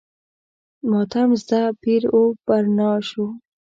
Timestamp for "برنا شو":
2.47-3.25